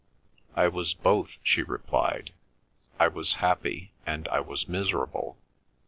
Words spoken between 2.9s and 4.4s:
"I was happy and I